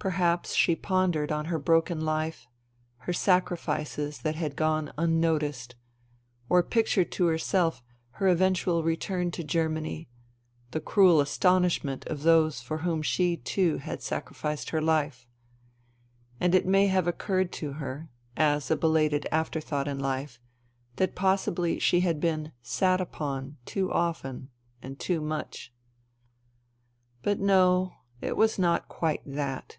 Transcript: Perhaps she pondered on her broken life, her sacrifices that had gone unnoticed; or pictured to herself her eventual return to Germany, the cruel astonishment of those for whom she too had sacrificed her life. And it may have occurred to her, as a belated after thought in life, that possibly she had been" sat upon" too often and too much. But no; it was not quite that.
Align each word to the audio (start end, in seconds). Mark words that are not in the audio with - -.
Perhaps 0.00 0.54
she 0.54 0.74
pondered 0.74 1.30
on 1.30 1.44
her 1.44 1.58
broken 1.58 2.00
life, 2.00 2.46
her 3.00 3.12
sacrifices 3.12 4.20
that 4.20 4.34
had 4.34 4.56
gone 4.56 4.90
unnoticed; 4.96 5.74
or 6.48 6.62
pictured 6.62 7.12
to 7.12 7.26
herself 7.26 7.82
her 8.12 8.26
eventual 8.28 8.82
return 8.82 9.30
to 9.32 9.44
Germany, 9.44 10.08
the 10.70 10.80
cruel 10.80 11.20
astonishment 11.20 12.06
of 12.06 12.22
those 12.22 12.62
for 12.62 12.78
whom 12.78 13.02
she 13.02 13.36
too 13.36 13.76
had 13.76 14.02
sacrificed 14.02 14.70
her 14.70 14.80
life. 14.80 15.28
And 16.40 16.54
it 16.54 16.64
may 16.64 16.86
have 16.86 17.06
occurred 17.06 17.52
to 17.60 17.72
her, 17.74 18.08
as 18.38 18.70
a 18.70 18.76
belated 18.78 19.28
after 19.30 19.60
thought 19.60 19.86
in 19.86 19.98
life, 19.98 20.40
that 20.96 21.14
possibly 21.14 21.78
she 21.78 22.00
had 22.00 22.20
been" 22.20 22.52
sat 22.62 23.02
upon" 23.02 23.58
too 23.66 23.92
often 23.92 24.48
and 24.80 24.98
too 24.98 25.20
much. 25.20 25.74
But 27.20 27.38
no; 27.38 27.96
it 28.22 28.34
was 28.34 28.58
not 28.58 28.88
quite 28.88 29.20
that. 29.26 29.76